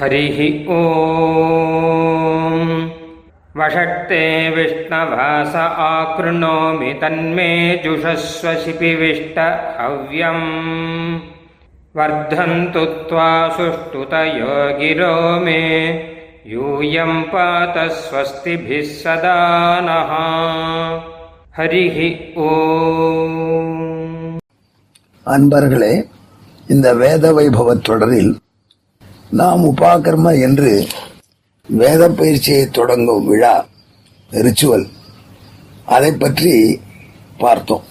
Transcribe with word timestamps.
हरिः 0.00 0.38
ॐ 0.76 0.82
वषट्ते 3.58 4.24
विष्णवास 4.56 5.54
आकृणोमि 5.84 6.92
तन्मे 7.02 7.52
जुषस्व 7.84 8.52
शिपिविष्ट 8.64 9.38
हव्यम् 9.80 10.44
वर्धन्तु 11.98 12.84
त्वा 13.08 13.30
सुष्ठुतयो 13.56 14.56
गिरो 14.80 15.14
मे 15.44 15.62
यूयं 16.52 17.22
पात 17.32 17.78
स्वस्तिभिः 18.00 18.90
सदा 19.02 19.38
नः 19.88 20.12
हरिः 21.58 21.98
ॐ 22.48 23.46
அன்பர்களே 25.26 25.94
இந்த 26.68 26.88
வேத 27.00 27.24
வைபவ 27.36 27.68
தொடரில் 27.86 28.30
நாம் 29.39 29.61
உபாகர்ம 29.69 30.27
என்று 30.45 30.71
வேத 31.69 32.09
பயிற்சியை 32.09 32.63
தொடங்கும் 32.77 33.27
விழா 33.29 33.53
ரிச்சுவல் 34.31 34.85
அதை 35.95 36.11
பற்றி 36.23 36.53
பார்த்தோம். 37.37 37.85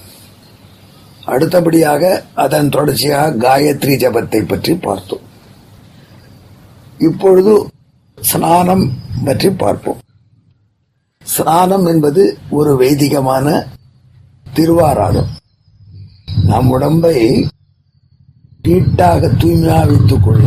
அடுத்தபடியாக 1.32 2.02
அதன் 2.44 2.68
தொடர்ச்சியாக 2.68 3.36
காயத்ரி 3.44 3.94
ஜபத்தை 4.02 4.40
பற்றி 4.46 4.72
பார்த்தோம். 4.86 5.24
இப்பொழுது 7.08 7.54
ஸ்நானம் 8.18 8.84
பற்றி 9.24 9.50
பார்ப்போம். 9.62 10.00
ஸ்நானம் 11.27 11.86
என்பது 11.86 12.22
ஒரு 12.58 12.72
வைதிகமான 12.82 13.46
திருவாராதம். 14.56 15.30
நம் 16.50 16.70
உடம்பை 16.77 17.16
தீட்டாக 18.66 19.28
தூய்மையாக 19.41 19.88
வைத்துக் 19.91 20.25
கொள்ள 20.25 20.47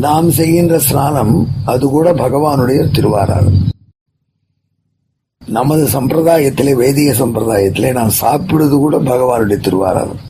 நாம் 0.00 0.30
செய்கின்ற 0.30 0.78
ஸ்நானம் 0.78 1.48
அது 1.64 1.88
கூட 1.88 2.12
பகவானுடைய 2.12 2.80
திருவாராதம் 2.92 3.58
நமது 5.46 5.88
சம்பிரதாயத்திலே 5.88 6.74
வேதிய 6.74 7.12
சம்பிரதாயத்திலே 7.12 7.92
நாம் 7.92 8.10
சாப்பிடுவது 8.10 8.76
கூட 8.76 8.98
பகவானுடைய 8.98 9.58
திருவாராதம் 9.68 10.22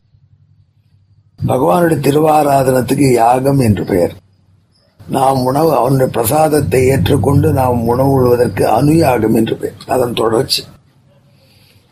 பகவானுடைய 1.47 1.99
திருவாராதனத்துக்கு 2.07 3.13
யாகம் 3.13 3.59
என்று 3.59 3.85
பெயர். 3.85 4.15
நாம் 5.09 5.45
உணவு 5.45 5.75
அவனுடைய 5.75 6.13
பிரசாதத்தை 6.13 6.85
ஏற்றுக்கொண்டு 6.87 7.53
நாம் 7.53 7.87
உணவு 7.87 8.13
உழுவதற்கு 8.13 8.63
அனுயாகம் 8.63 9.35
என்று 9.35 9.57
பெயர். 9.57 9.75
அதன் 9.87 10.13
தொடர்ச்சி. 10.13 10.65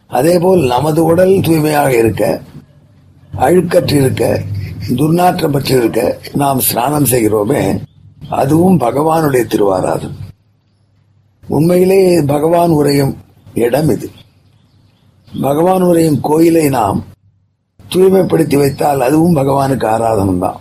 அதேபோல் 0.07 0.67
நமது 0.67 1.05
உடல் 1.05 1.41
தூய்மையாக 1.41 1.97
இருக்க 1.97 2.41
அழுக்கற்றிருக்க 3.39 4.41
துர்நாற்றம் 4.75 4.99
துர்நாற்றப்பட்டு 4.99 6.19
நாம் 6.35 6.59
ஸ்நானம் 6.59 7.05
செய்கிறோமே 7.05 7.81
அதுவும் 8.29 8.81
பகவானுடைய 8.81 9.43
திருவாராதம். 9.47 10.15
உண்மையிலே 11.49 12.21
பகவான் 12.27 12.71
உரையும் 12.71 13.17
இடம் 13.55 13.89
இது. 13.89 14.11
பகவான் 15.43 15.83
உரையும் 15.83 16.21
கோயிலை 16.21 16.69
நாம் 16.69 17.05
தூய்மைப்படுத்தி 17.95 18.57
வைத்தால் 18.59 19.01
அதுவும் 19.01 19.37
பகவானுக்கு 19.37 19.87
ஆராதனம் 19.87 20.39
தான். 20.39 20.61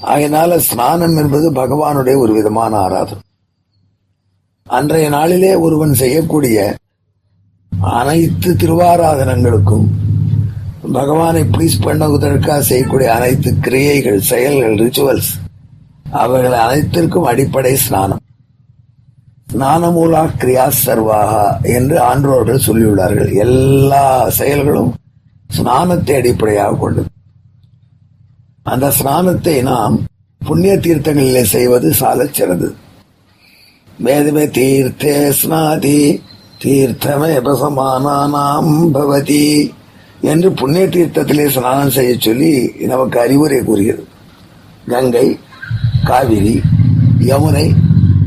அதனால 0.00 0.58
ஸ்நானம் 0.58 1.16
என்பது 1.16 1.52
பகவானுடைய 1.52 2.18
ஒரு 2.18 2.32
விதமான 2.32 2.78
ஆராதனம் 2.78 3.24
அன்றைய 4.66 5.08
நாளிலே 5.08 5.54
ஒருவன் 5.54 5.94
செய்யக்கூடிய 5.94 6.76
அனைத்து 7.72 8.50
திருவாராதனங்களுக்கும் 8.52 10.04
பகவானை 10.92 11.42
ப்ளீஸ் 11.42 11.76
பண்ணுவதற்காக 11.84 12.58
செய்யக்கூடிய 12.58 13.14
அனைத்து 13.14 13.54
கிரியைகள் 13.54 14.20
செயல்கள் 14.20 14.74
ரிச்சுவல்ஸ் 14.74 15.30
அவர்கள் 16.10 16.52
அனைத்திற்கும் 16.52 17.24
அடிப்படை 17.24 17.76
ஸ்நானம். 17.76 18.20
ஸ்நானமூலா 19.52 20.28
கிரியா 20.38 20.72
சர்வாகா 20.84 21.62
என்று 21.62 22.00
ஆன்றோர்கள் 22.00 22.64
சொல்லியுள்ளார்கள். 22.66 23.34
எல்லா 23.34 24.28
செயல்களும் 24.28 24.94
ஸ்நானத்தை 25.58 26.14
அடிப்படையாக 26.16 26.76
கொண்டது. 26.76 27.08
அந்த 28.62 28.92
ஸ்நானத்தை 29.00 29.62
நாம் 29.62 30.04
புண்ணிய 30.46 30.76
தீர்த்தங்களிலே 30.76 31.42
செய்வது 31.42 31.92
சால 31.92 32.26
சிறந்தது. 32.26 32.74
வேதமே 33.98 34.46
தீர்த்தே 34.46 35.32
ஸ்நாதி 35.42 36.22
தீர்த்தமே 36.64 37.32
பசமானாம் 37.40 38.90
பவதி. 38.92 39.72
என்று 40.20 40.52
புண்ணிய 40.52 40.86
தீர்த்தத்திலே 40.86 41.46
ஸ்நானம் 41.46 41.90
செய்ய 41.90 42.16
சொல்லி 42.18 42.74
நமக்கு 42.92 43.20
அறிவுரை 43.20 43.60
கூறுகிறது. 43.60 44.06
கங்கை 44.86 45.38
காவிரி 46.04 46.62
யமுனை 47.28 47.66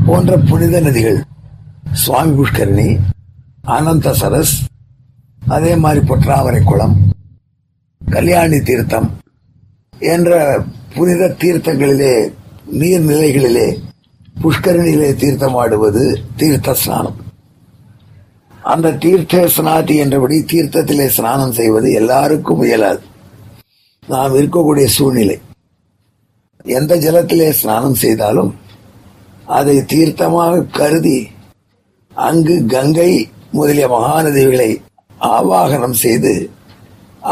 போன்ற 0.06 0.36
புனித 0.36 0.80
நதிகள் 0.80 1.20
சுவாமி 1.92 2.32
புஷ்கரணி 2.38 2.88
அனந்த 3.62 4.14
சரஸ் 4.20 4.54
அதே 5.40 5.76
மாதிரி 5.76 6.06
பொற்றாவரை 6.06 6.64
குளம் 6.64 6.96
கல்யாணி 8.02 8.60
தீர்த்தம் 8.60 9.08
என்ற 9.98 10.38
புனித 10.94 11.28
தீர்த்தங்களிலே 11.28 12.30
நீர்நிலைகளிலே 12.80 13.68
புஷ்கரணியிலே 14.42 15.10
தீர்த்தமாடுவது 15.12 16.04
தீர்த்த 16.36 16.74
ஸ்நானம். 16.74 17.18
அந்த 18.72 18.96
தீர்த்த 19.02 19.42
ஸ்நாதி 19.56 19.94
என்றபடி 20.04 20.36
தீர்த்தத்திலே 20.52 21.06
ஸ்நானம் 21.16 21.56
செய்வது 21.58 21.88
எல்லாருக்கும் 22.00 22.62
இயலாது. 22.66 23.02
நாம் 24.08 24.34
இருக்கக்கூடிய 24.34 24.86
சூழ்நிலை. 24.96 25.38
எந்த 26.78 26.92
ஜலத்திலே 27.04 27.48
ஸ்நானம் 27.60 27.98
செய்தாலும் 28.04 28.52
அதை 29.58 29.76
தீர்த்தமாக 29.92 30.64
கருதி 30.78 31.18
அங்கு 32.16 32.56
கங்கை 32.74 33.10
முதலிய 33.58 33.86
மகாநதிகளை 33.94 34.70
ஆவாகனம் 35.34 35.98
செய்து 36.04 36.32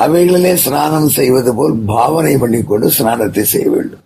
அவைகளிலே 0.05 0.55
ஸ்நானம் 0.65 1.09
செய்வது 1.19 1.53
போல் 1.55 1.75
பாவனை 1.93 2.35
பண்ணிக்கொண்டு 2.37 2.87
ஸ்நானத்தை 2.99 3.45
செய்ய 3.53 3.69
வேண்டும். 3.71 4.05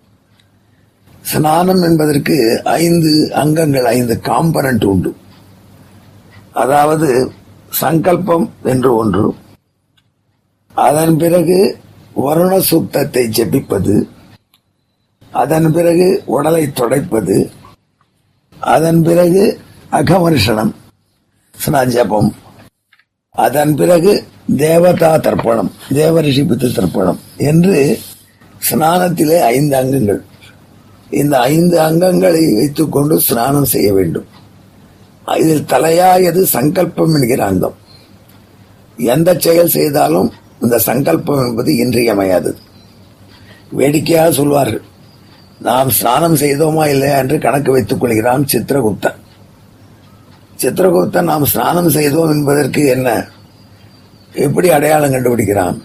ஸ்நானம் 1.23 1.83
என்பதற்கு 1.83 2.37
ஐந்து 2.65 3.13
அங்கங்கள் 3.43 3.89
ஐந்து 3.97 4.15
காம்பனண்ட் 4.31 4.85
உண்டு. 4.85 5.11
அதாவது 6.53 7.09
சங்கல்பம் 7.81 8.47
என்று 8.73 8.91
ஒன்று. 8.97 9.27
அதன் 10.75 11.17
பிறகு 11.23 11.59
வருண 12.25 12.53
சூக்தத்தை 12.71 13.25
ஜெபிப்பது. 13.37 13.95
அதன் 15.33 15.69
பிறகு 15.73 16.09
உடலை 16.37 16.65
துடைப்பது. 16.81 17.37
அதன் 18.61 19.03
பிறகு 19.03 19.45
அகமர்ஷனம் 19.99 20.73
ஜபம் 21.95 22.31
அதன் 23.45 23.73
பிறகு 23.75 24.13
தேவதா 24.57 25.11
தர்ப்பணம் 25.27 25.71
தேவரிஷி 25.99 26.43
பித்து 26.49 26.69
தர்ப்பணம் 26.79 27.21
என்று 27.51 27.77
ஸ்நானத்திலே 28.69 29.39
ஐந்து 29.57 29.75
அங்கங்கள். 29.77 30.21
இந்த 31.21 31.35
ஐந்து 31.55 31.77
அங்கங்களை 31.81 32.43
வைத்துக்கொண்டு 32.59 33.15
ஸ்நானம் 33.21 33.71
செய்ய 33.75 33.89
வேண்டும். 33.93 34.29
இதில் 35.43 35.69
தலையாயது 35.73 36.41
சங்கல்பம் 36.57 37.15
என்கிற 37.19 37.43
அங்கம் 37.51 37.77
எந்த 38.99 39.31
செயல் 39.45 39.75
செய்தாலும் 39.77 40.31
இந்த 40.65 40.77
சங்கல்பம் 40.89 41.43
என்பது 41.47 41.71
இன்றியமையாதது 41.85 42.59
வேடிக்கையாக 43.79 44.33
சொல்வார்கள். 44.39 44.87
நாம் 45.69 45.91
ஸ்நானம் 45.99 46.37
செய்தோமா 46.43 46.85
இல்லையா 46.93 47.17
என்று 47.23 47.37
கணக்கு 47.45 47.71
வைத்துக் 47.75 48.03
கொள்கிறான் 48.03 48.45
சித்திரகுப்தன் 48.53 49.19
சித்திரகுப்தன் 50.63 51.31
நாம் 51.33 51.47
ஸ்நானம் 51.53 51.91
செய்தோம் 51.97 52.33
என்பதற்கு 52.35 52.83
என்ன? 52.97 53.09
எப்படி 54.47 54.69
அடையாளம் 54.77 55.15
கண்டுபிடிக்கிறான்? 55.15 55.79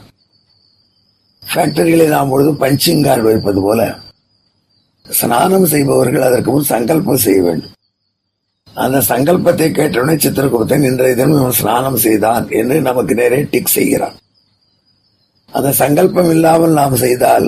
ஃபேக்டரிகளில் 1.44 2.16
நாம் 2.16 2.32
பொழுது 2.34 2.52
பஞ்சிங் 2.64 3.06
கார்டு 3.08 3.26
வைப்பது 3.30 3.62
போல. 3.68 3.82
ஸ்நானம் 5.06 5.68
செய்பவர்கள் 5.74 6.28
அதற்கு 6.28 6.52
முன் 6.52 6.72
சங்கல்பம் 6.74 7.24
செய்ய 7.26 7.42
வேண்டும். 7.48 7.74
அந்த 8.78 8.98
சங்கல்பத்தை 9.10 9.68
கேட்டவுடனே 9.72 10.16
சித்திரகுப்தன் 10.24 10.84
இன்றைய 10.90 11.16
தினம் 11.16 11.40
இவன் 11.40 11.60
ஸ்நானம் 11.60 12.02
செய்தான் 12.06 12.44
என்று 12.60 12.76
நமக்கு 12.82 13.14
நேரே 13.16 13.40
டிக் 13.52 13.76
செய்கிறான். 13.76 14.18
அந்த 15.54 15.70
சங்கல்பம் 15.82 16.30
இல்லாமல் 16.30 16.78
நாம் 16.80 16.96
செய்தால் 16.96 17.48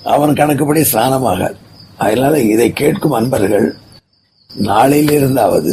அவன் 0.00 0.36
கணக்குப்படி 0.40 0.82
ஸ்நானமாகாது. 0.92 1.56
அதனால 1.96 2.34
இதை 2.52 2.68
கேட்கும் 2.72 3.16
அன்பர்கள் 3.18 3.66
நாளையிலிருந்தாவது 4.50 5.72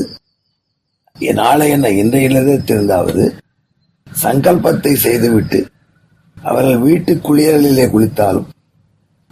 நாளை 1.37 1.65
என்ன 1.69 1.87
இன்றையிலிருந்தாவது 2.01 3.23
சங்கல்பத்தை 4.07 4.93
செய்துவிட்டு 5.05 5.59
அவர்கள் 6.37 6.79
வீட்டு 6.87 7.13
குளியலிலே 7.27 7.85
குளித்தாலும் 7.93 8.47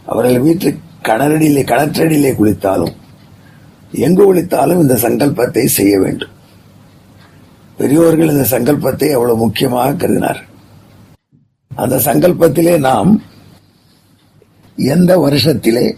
அவர்கள் 0.06 0.46
வீட்டு 0.48 0.69
கணரடியிலே 1.07 1.63
கணற்றடியிலே 1.72 2.31
குளித்தாலும் 2.40 2.96
எங்கு 3.94 4.33
ஒழித்தாலும் 4.33 4.80
இந்த 4.80 4.95
சங்கல்பத்தை 4.95 5.65
செய்ய 5.65 6.00
வேண்டும். 6.00 6.33
பெரியோர்கள் 7.77 8.30
இந்த 8.30 8.45
சங்கல்பத்தை 8.50 9.12
அவ்வளவு 9.13 9.38
முக்கியமாக 9.38 9.94
கருதினார் 9.94 10.41
அந்த 11.71 11.97
சங்கல்பத்திலே 11.97 12.80
நாம் 12.80 13.12
எந்த 14.77 15.18
வருஷத்திலே 15.18 15.97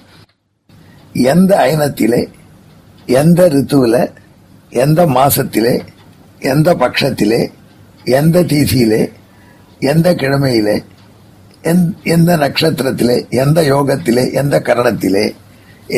எந்த 1.13 1.57
அயனத்திலே 1.57 2.27
எந்த 3.05 3.49
ரித்துவில 3.49 4.11
எந்த 4.71 5.05
மாசத்திலே 5.07 5.81
எந்த 6.39 6.75
பட்சத்திலே 6.75 7.51
எந்த 8.05 8.43
தீதியிலே 8.43 9.11
எந்த 9.79 10.13
கிழமையிலே 10.13 10.83
எந்த 12.03 12.37
நட்சத்திரத்திலே 12.37 13.29
எந்த 13.29 13.61
யோகத்திலே 13.63 14.31
எந்த 14.31 14.59
கரணத்திலே 14.59 15.35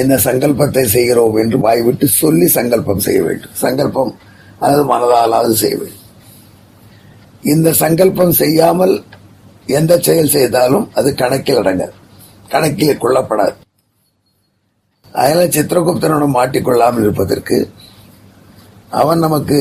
இந்த 0.01 0.15
சங்கல்பத்தை 0.27 0.83
செய்கிறோம் 0.95 1.35
என்று 1.41 1.57
வாய்விட்டு 1.65 2.05
சொல்லி 2.21 2.47
சங்கல்பம் 2.57 3.03
செய்ய 3.07 3.19
வேண்டும். 3.25 3.55
சங்கல்பம் 3.63 4.11
அதாவது 4.61 4.83
மனதாலாவது 4.91 5.55
செய்ய 5.63 5.75
வேண்டும். 5.81 6.05
இந்த 7.53 7.69
சங்கல்பம் 7.81 8.33
செய்யாமல் 8.41 8.95
எந்த 9.79 9.93
செயல் 10.07 10.33
செய்தாலும் 10.37 10.85
அது 10.99 11.09
கணக்கில் 11.21 11.59
அடங்காது. 11.61 11.95
கணக்கில் 12.53 13.01
கொள்ளப்படாது. 13.03 13.55
அதனால 15.13 15.41
சித்திரகுப்தனுடன் 15.55 16.37
மாட்டிக்கொள்ளாமல் 16.39 17.03
இருப்பதற்கு 17.05 17.57
அவன் 19.01 19.23
நமக்கு 19.25 19.59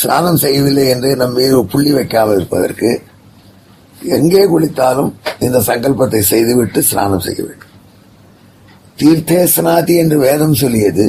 ஸ்நானம் 0.00 0.42
செய்யவில்லை 0.44 0.84
என்று 0.94 1.10
நம் 1.20 1.36
மீது 1.38 1.56
புள்ளி 1.72 1.92
வைக்காமல் 1.96 2.38
இருப்பதற்கு 2.38 2.90
எங்கே 4.16 4.42
குளித்தாலும் 4.52 5.10
இந்த 5.46 5.58
சங்கல்பத்தை 5.70 6.20
செய்துவிட்டு 6.32 6.80
ஸ்நானம் 6.90 7.24
செய்ய 7.26 7.40
வேண்டும். 7.46 7.69
தீர்த்தே 9.00 9.40
ஸ்நாதி 9.54 9.94
என்று 10.02 10.16
வேதம் 10.26 10.56
சொல்லியது. 10.62 11.06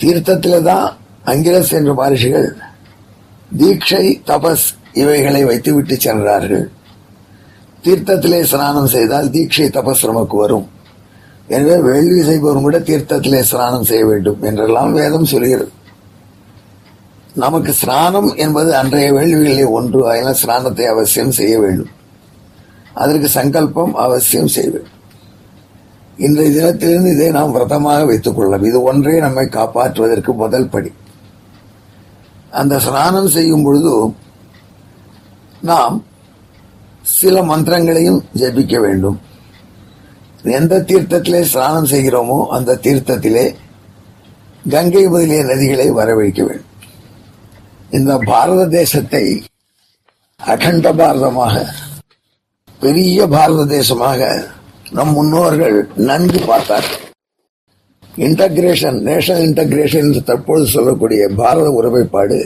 தீர்த்தத்தில் 0.00 0.66
தான் 0.70 0.86
அங்கிரஸ் 1.32 1.72
என்ற 1.78 1.92
மகர்ஷிகள் 2.00 2.48
தீட்சை 3.60 4.04
தபஸ் 4.30 4.66
இவைகளை 5.02 5.42
வைத்துவிட்டு 5.50 5.96
சென்றார்கள். 6.06 6.66
தீர்த்தத்திலே 7.84 8.40
ஸ்நானம் 8.52 8.90
செய்தால் 8.94 9.30
தீட்சை 9.34 9.66
தபஸ் 9.76 10.04
நமக்கு 10.10 10.36
வரும். 10.42 10.66
எனவே 11.56 11.76
வேள்வி 11.88 12.20
செய்பவரும் 12.28 12.66
கூட 12.66 12.78
தீர்த்தத்திலே 12.88 13.40
ஸ்நானம் 13.50 13.88
செய்ய 13.90 14.04
வேண்டும் 14.10 14.42
என்றெல்லாம் 14.48 14.92
வேதம் 15.00 15.30
சொல்கிறது. 15.32 15.72
நமக்கு 17.44 17.72
ஸ்நானம் 17.80 18.28
என்பது 18.44 18.70
அன்றைய 18.80 19.08
வேள்விகளே 19.16 19.66
ஒன்று 19.78 20.00
அதனால் 20.10 20.40
ஸ்நானத்தை 20.42 20.86
அவசியம் 20.94 21.34
செய்ய 21.40 21.54
வேண்டும். 21.64 21.92
அதற்கு 23.02 23.28
சங்கல்பம் 23.38 23.92
அவசியம் 24.04 24.52
செய்ய 24.54 24.68
வேண்டும். 24.74 24.97
இன்றைய 26.26 26.50
தினத்திலிருந்து 26.54 27.10
இதை 27.14 27.26
நாம் 27.36 27.52
விரதமாக 27.54 28.06
வைத்துக் 28.08 28.36
கொள்ளலாம் 28.36 28.64
இது 28.68 28.78
ஒன்றே 28.90 29.18
நம்மை 29.24 29.44
காப்பாற்றுவதற்கு 29.56 30.32
முதல் 30.42 30.70
படி. 30.72 30.90
அந்த 32.60 32.74
ஸ்நானம் 32.86 33.30
செய்யும் 33.36 33.64
பொழுது 33.66 33.92
நாம் 35.70 35.96
சில 37.18 37.42
மந்திரங்களையும் 37.50 38.20
ஜெபிக்க 38.40 38.74
வேண்டும். 38.86 39.18
எந்த 40.58 40.82
தீர்த்தத்திலே 40.90 41.40
ஸ்நானம் 41.52 41.90
செய்கிறோமோ 41.92 42.38
அந்த 42.56 42.78
தீர்த்தத்திலே 42.86 43.46
கங்கை 44.64 45.04
முதலிய 45.12 45.42
நதிகளை 45.52 45.88
வரவழைக்க 46.00 46.40
வேண்டும். 46.48 46.74
இந்த 47.98 48.12
பாரத 48.30 48.62
தேசத்தை 48.78 49.24
அகண்ட 50.40 50.88
பாரதமாக 51.00 51.56
பெரிய 52.82 53.26
பாரத 53.34 53.62
தேசமாக 53.76 54.20
நம் 54.96 55.12
முன்னோர்கள் 55.16 55.76
நன்கு 56.08 56.40
பார்த்தார்கள் 56.50 57.04
இன்டகிரேஷன் 58.26 58.98
நேஷனல் 59.08 59.44
இன்டகிரேஷன் 59.48 60.06
என்று 60.06 60.20
தற்போது 60.30 60.64
சொல்லக்கூடிய 60.76 61.22
பாரத 61.40 61.66
ஒருமைப்பாடு 61.78 62.38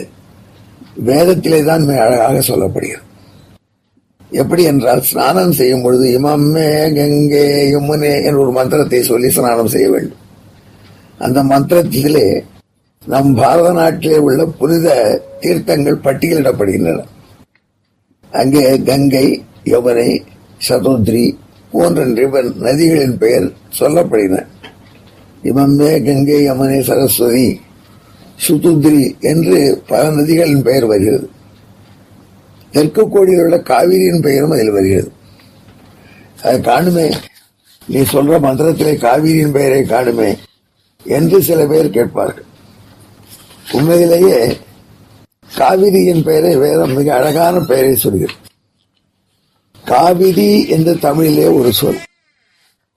வேதத்திலே 1.07 1.59
தான் 1.69 1.85
மிக 1.87 1.99
அழகாக 2.05 2.41
சொல்லப்படுகிறது. 2.49 3.05
எப்படி 4.41 4.63
என்றால் 4.71 5.01
ஸ்நானம் 5.09 5.55
செய்யும் 5.59 5.83
பொழுது 5.85 6.05
இமம்மே 6.17 6.67
கங்கே 6.97 7.45
யமுனே 7.73 8.13
என்ற 8.27 8.37
ஒரு 8.43 8.53
மந்திரத்தை 8.59 9.01
சொல்லி 9.11 9.29
ஸ்நானம் 9.37 9.71
செய்ய 9.75 9.87
வேண்டும். 9.93 10.21
அந்த 11.25 11.39
மந்திரத்திலே 11.51 12.27
நம் 13.05 13.31
பாரத 13.39 13.71
நாட்டிலே 13.79 14.19
உள்ள 14.27 14.41
புனித 14.59 14.87
தீர்த்தங்கள் 15.43 16.03
பட்டியலிடப்படுகின்றன. 16.05 17.01
அங்கே 18.33 18.65
கங்கை 18.89 19.25
யமுனை 19.73 20.09
சதோத்ரி 20.67 21.25
போன்ற 21.73 22.05
நதிகளின் 22.65 23.17
பெயர் 23.17 23.51
சொல்லப்படுகின்றன 23.79 24.47
இமம்மே 25.43 25.91
கங்கை 26.05 26.39
யமுனை 26.49 26.81
சரஸ்வதி 26.81 27.61
சுதுத்ரி 28.47 29.19
என்று 29.19 29.83
பல 29.87 30.03
நதிகளின் 30.09 30.61
பெயர் 30.61 30.85
வருகிறது. 30.85 31.29
தெற்கு 32.71 33.09
கோடியில் 33.09 33.41
உள்ள 33.41 33.57
காவிரியின் 33.57 34.21
பெயரும் 34.21 34.51
அதில் 34.51 34.71
வருகிறது. 34.71 35.11
அதை 36.43 36.59
காணுமே. 36.59 37.07
நீ 37.87 37.99
சொல்ற 38.01 38.39
மந்திரத்திலே 38.39 38.93
காவிரியின் 38.97 39.51
பெயரை 39.51 39.81
காணுமே 39.81 40.37
என்று 41.03 41.41
சில 41.41 41.65
பேர் 41.65 41.89
கேட்பார்கள். 41.89 42.43
உண்மையிலேயே 43.71 44.57
காவிரியின் 45.57 46.23
பெயரை 46.23 46.57
வேதம் 46.57 46.93
மிக 46.93 47.15
அழகான 47.15 47.59
பெயரை 47.59 47.95
சொல்கிறது. 47.95 48.33
காவிரி 49.85 50.67
என்று 50.67 50.99
தமிழிலே 50.99 51.45
ஒரு 51.45 51.73
சொல். 51.73 51.99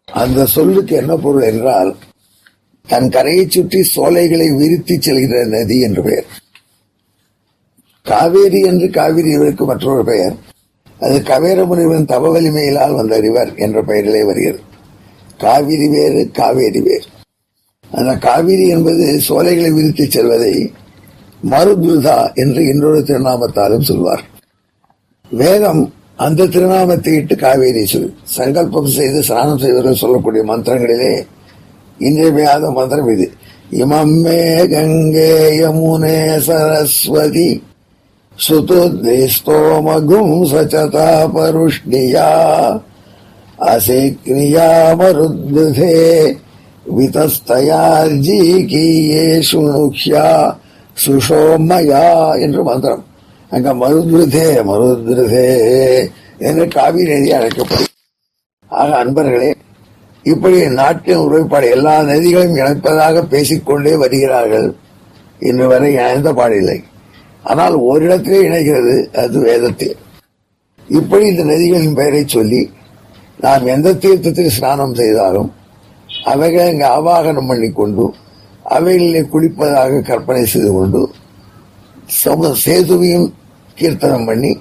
அந்த 0.06 0.47
சொல்லுக்கு 0.47 0.97
என்ன 0.97 1.17
பொருள் 1.17 1.43
என்றால் 1.43 1.97
தன் 2.88 3.09
கரையை 3.09 3.47
சுற்றி 3.49 3.83
சோலைகளை 3.83 4.50
விரித்து 4.50 4.94
செல்கிற 4.97 5.47
நதி 5.47 5.81
என்று 5.81 6.03
பெயர். 6.03 6.25
காவேரி 8.03 8.61
என்று 8.61 8.91
காவிரி 8.91 9.31
இவருக்கு 9.31 9.65
மற்றொரு 9.65 10.05
பெயர். 10.05 10.37
அது 11.00 11.19
கவேர 11.19 11.67
முனிவன் 11.67 12.05
தவ 12.05 12.41
வலிமையிலால் 12.41 12.94
வந்த 12.94 13.21
ரிவர் 13.21 13.55
என்ற 13.56 13.82
பெயரிலே 13.82 14.25
வருகிறது. 14.25 14.62
காவிரி 15.37 15.89
வேறு 15.89 16.31
காவேரி 16.31 16.81
வேறு. 16.81 17.05
அந்த 17.91 18.17
காவிரி 18.17 18.69
என்பது 18.69 19.21
சோலைகளை 19.21 19.71
விரித்து 19.71 20.11
செல்வதை 20.11 20.73
மருதுதா 21.50 22.35
என்று 22.35 22.65
இன்னொரு 22.67 22.99
திருநாமத்தாலும் 22.99 23.81
சொல்வார் 23.81 24.25
வேதம் 25.31 25.93
அந்த 26.19 26.47
திருநாமத்தை 26.47 27.15
இட்டு 27.15 27.37
காவேரி 27.37 27.85
சொல் 27.85 28.13
சங்கல்பம் 28.37 28.87
செய்து 28.87 29.23
ஸ்நானம் 29.23 29.59
செய்வர்கள் 29.59 29.95
சொல்லக்கூடிய 29.95 30.43
மந்திரங்களிலே 30.43 31.27
இன்றியமையாத 32.01 32.71
மந்திரம் 32.71 33.09
இது. 33.09 33.31
இமம்மே 33.73 34.67
கங்கே 34.67 35.61
யமுனே 35.61 36.39
சரஸ்வதி 36.39 37.63
சுதுஸ்தோமகும் 38.39 40.46
சச்சதா 40.53 41.25
பருஷ்ணியா 41.35 42.29
அசேக்னியா 43.73 44.69
மருத்புதே 45.01 45.94
விதஸ்தயார்ஜீகீயேஷு 46.96 49.61
நுக்யா 49.67 50.55
சுஷோமயா 50.96 52.41
என்று 52.41 52.63
மந்திரம். 52.63 53.05
அங்க 53.50 53.74
மருந்துருதே 53.74 54.46
மருந்துருதே 54.70 55.46
என்று 56.38 56.65
காவிரி 56.69 57.05
நதி 57.12 57.31
அழைக்கப்படும் 57.32 57.93
ஆக 58.70 58.88
அன்பர்களே 59.05 59.50
இப்படி 60.24 60.56
நாட்டின் 60.69 61.22
உறவுப்பாடு 61.24 61.67
எல்லா 61.70 61.93
நதிகளையும் 62.03 62.56
இணைப்பதாக 62.56 63.22
பேசிக்கொண்டே 63.29 63.93
வருகிறார்கள். 63.96 64.67
இன்று 65.41 65.67
வரை 65.67 65.91
இணைந்த 65.94 66.31
பாடில்லை. 66.32 66.79
ஆனால் 67.43 67.74
ஓரிடத்திலே 67.88 68.38
இணைகிறது 68.48 68.94
அது 69.22 69.38
வேதத்தில். 69.41 69.96
இப்படி 70.88 71.24
இந்த 71.26 71.44
நதிகளின் 71.44 71.94
பெயரை 71.94 72.22
சொல்லி 72.26 72.62
நாம் 73.41 73.65
எந்த 73.67 73.94
தீர்த்தத்தில் 73.94 74.55
ஸ்நானம் 74.56 74.94
செய்தாலும் 74.94 75.50
அவைகளை 76.24 76.67
இங்கு 76.72 76.86
ஆவாகனம் 76.86 77.48
பண்ணிக்கொண்டு 77.48 78.05
அவைகளிலே 78.76 79.22
குளிப்பதாக 79.32 80.00
கற்பனை 80.00 80.44
செய்து 80.46 80.70
கொண்டு 80.72 81.03
சம 82.06 82.53
சேதுவையும் 82.65 83.32
கீர்த்தனம் 83.75 84.25
பண்ணி 84.25 84.60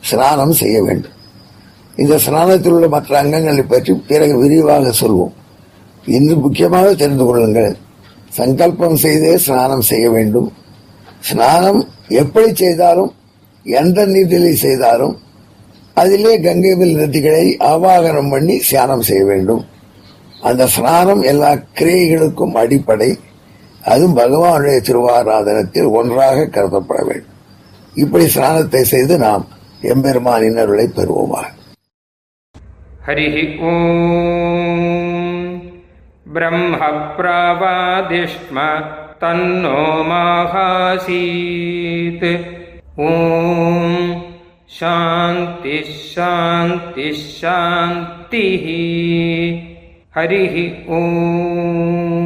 ஸ்நானம் 0.00 0.52
செய்ய 0.52 0.82
வேண்டும். 0.82 1.12
இந்த 1.96 2.18
ஸ்நானத்தில் 2.18 2.72
உள்ள 2.72 2.88
மற்ற 2.88 3.22
அங்கங்களை 3.22 3.62
பற்றி 3.62 3.94
பிறகு 3.94 4.38
விரிவாக 4.38 4.92
சொல்வோம். 5.00 5.32
இன்று 6.04 6.36
முக்கியமாக 6.36 6.94
தெரிந்து 6.94 7.24
கொள்ளுங்கள். 7.24 7.76
சங்கல்பம் 8.28 8.96
செய்தே 8.96 9.38
ஸ்நானம் 9.38 9.80
செய்ய 9.80 10.10
வேண்டும். 10.10 10.52
ஸ்நானம் 11.20 11.88
எப்படி 12.08 12.54
செய்தாலும் 12.54 13.14
எந்த 13.64 14.06
நீரிலே 14.06 14.54
செய்தாலும் 14.54 15.18
அதிலே 15.94 16.40
கங்கைவில் 16.40 16.96
நதிகளை 16.96 17.56
ஆவாகனம் 17.58 18.30
பண்ணி 18.30 18.60
ஸ்நானம் 18.60 19.02
செய்ய 19.02 19.24
வேண்டும். 19.24 19.64
அந்த 20.40 20.66
ஸ்நானம் 20.66 21.22
எல்லா 21.22 21.54
கிரியைகளுக்கும் 21.74 22.52
அடிப்படை. 22.52 23.18
அதுவும் 23.86 24.16
பகவானுடைய 24.16 24.80
திருவாராதனத்தில் 24.80 25.84
ஒன்றாக 25.84 26.46
கருதப்பட 26.46 26.98
வேண்டும். 27.04 27.34
இப்படி 27.94 28.24
ஸ்நானத்தை 28.24 28.80
செய்து 28.80 29.18
நாம் 29.18 29.46
எம்பெருமானின் 29.82 30.56
அருளை 30.56 30.86
பெறுவோமாக. 30.86 31.44
ஹரிஹி 33.06 33.60
ஓம். 33.60 35.62
பிரம்ம 36.32 36.76
பிராவாதிஷ்ம 37.18 38.84
தன்னோ 39.20 40.04
மாகாசீத். 40.10 42.40
ஓம். 42.96 44.24
சாந்தி 44.64 45.84
சாந்தி 46.14 47.12
சாந்தி 47.12 48.64
ஹரிஹி 50.14 50.86
ஓம். 50.86 52.25